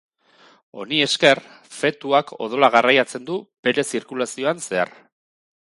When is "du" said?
3.31-3.39